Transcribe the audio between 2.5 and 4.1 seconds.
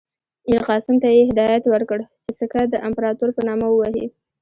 د امپراطور په نامه ووهي.